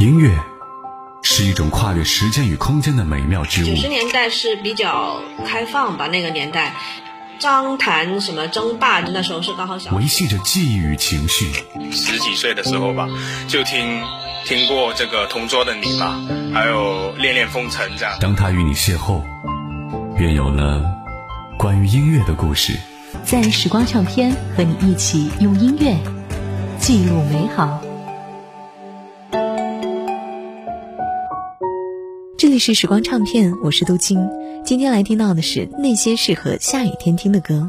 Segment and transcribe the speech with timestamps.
[0.00, 0.36] 音乐
[1.22, 3.66] 是一种跨越时间与空间的美妙之物。
[3.66, 6.74] 九十年代是比较开放吧，那个年代，
[7.38, 9.94] 张谈什么争霸，那时候是刚好小。
[9.94, 11.46] 维系着记忆与情绪。
[11.92, 13.08] 十几岁的时候吧，
[13.46, 14.02] 就听
[14.44, 16.18] 听过这个《同桌的你》吧，
[16.52, 18.16] 还有《恋恋风尘》这样。
[18.20, 19.22] 当他与你邂逅，
[20.18, 20.84] 便有了
[21.56, 22.76] 关于音乐的故事。
[23.22, 25.96] 在时光唱片和你一起用音乐
[26.80, 27.80] 记录美好。
[32.54, 34.30] 里是时光唱片，我是杜青。
[34.64, 37.68] 今天来听到的是那些适合下雨天听的歌。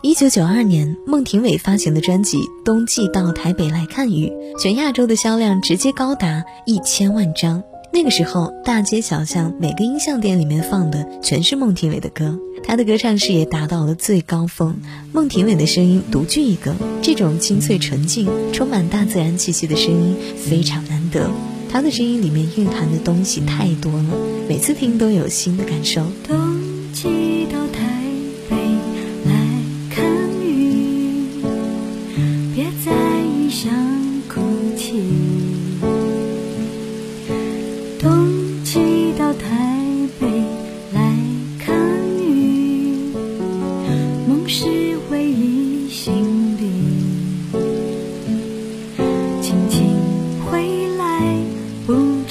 [0.00, 7.62] 一九九二年，孟庭苇发行的专辑《冬季到台北来看雨》，全亚洲的销量直接高达一千万张。
[7.92, 14.80] 那个时候，大街小巷每个音像店里面放的全是孟庭苇的歌，她的歌唱事业达到了最高峰。
[15.12, 21.28] 孟庭苇的声音独具一格，这种清脆纯净、充满大自然气息的声音非常难得。
[21.74, 24.04] 他的声音里面蕴含的东西太多了，
[24.48, 26.06] 每次听都有新的感受。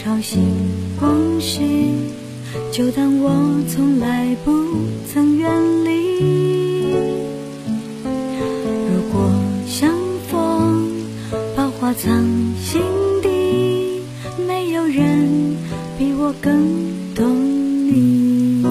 [0.03, 0.43] 不吵醒
[0.99, 1.61] 往事，
[2.73, 3.31] 就当我
[3.69, 4.51] 从来不
[5.07, 5.49] 曾远
[5.85, 6.91] 离。
[8.03, 9.31] 如果
[9.65, 9.89] 相
[10.27, 10.91] 逢，
[11.55, 12.21] 把话藏
[12.61, 12.81] 心
[13.21, 14.01] 底，
[14.45, 15.55] 没有人
[15.97, 16.51] 比我更
[17.15, 17.25] 懂
[17.87, 18.61] 你。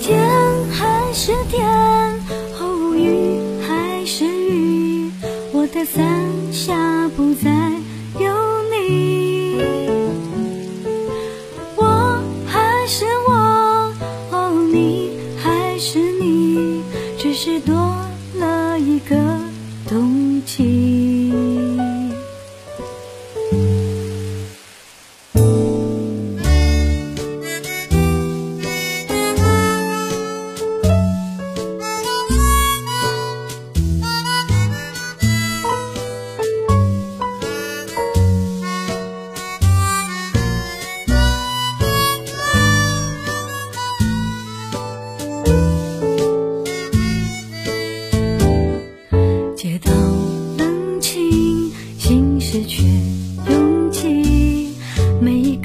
[0.00, 0.20] 天
[0.72, 1.64] 还是天，
[2.58, 5.08] 哦，雨还是雨，
[5.52, 6.02] 我的伞
[6.50, 7.59] 下不再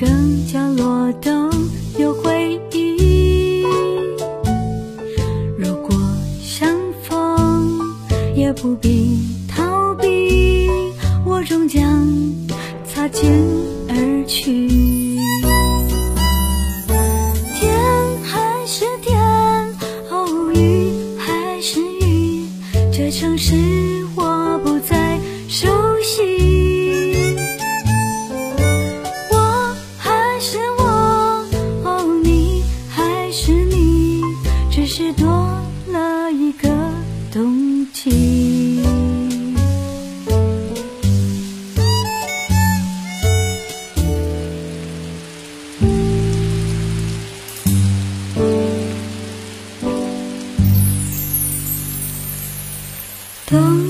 [0.06, 1.50] 每个角落都
[1.98, 3.64] 有回忆。
[5.58, 5.98] 如果
[6.40, 6.70] 相
[7.02, 7.80] 逢，
[8.36, 9.18] 也不必
[9.48, 10.70] 逃避，
[11.26, 12.08] 我终将
[12.88, 13.34] 擦肩
[13.90, 15.05] 而去。
[37.36, 38.82] 冬季。
[53.46, 53.85] 冬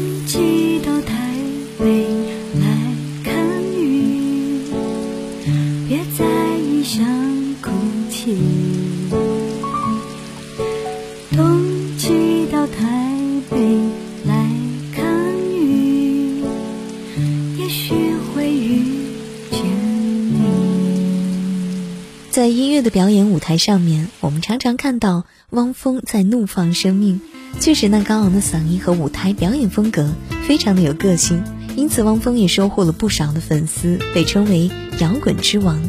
[22.95, 27.19] 表演舞台上面，我们常常看到汪峰在怒放生命。
[27.59, 30.13] 确实，那高昂的嗓音和舞台表演风格
[30.47, 31.43] 非常的有个性，
[31.75, 35.83] 因此汪峰也收获了不少的粉丝，被称为摇滚之王。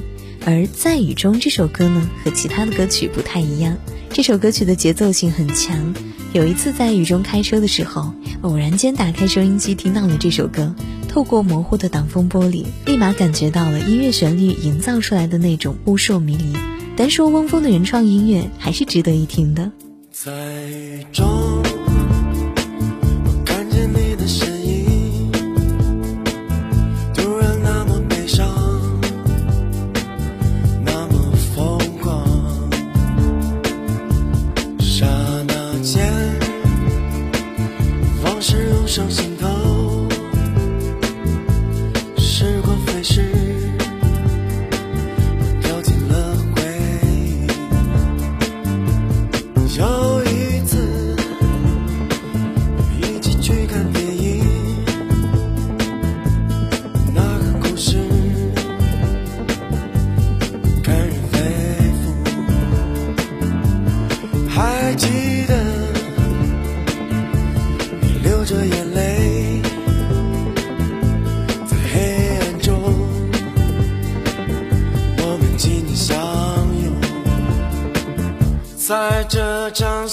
[0.44, 3.76] 而在雨中这首歌呢，和其他的歌曲不太一样，
[4.10, 5.94] 这首歌曲的节奏性很强。
[6.32, 10.74] 有一次在雨中开车的时候，偶然间打开收音机听到了这首歌，
[11.08, 16.75] 透过模糊的挡风玻璃，立马感觉到了音乐旋律营造出来的那种扑朔迷离。
[16.96, 19.70] 单说汪峰的原创音乐，还是值得一听的。
[20.10, 20.32] 在
[20.64, 21.26] 雨中，
[23.26, 25.30] 我看见你的身影，
[27.12, 28.48] 突然那么悲伤，
[30.82, 32.26] 那么疯狂。
[34.80, 35.06] 刹
[35.46, 36.10] 那间，
[38.24, 39.35] 往事涌上心
[64.86, 65.64] 还记得
[68.00, 69.60] 你流着眼泪
[71.66, 72.80] 在黑暗中
[75.18, 76.16] 我们紧紧相
[76.84, 76.94] 拥。
[78.76, 80.08] 在这场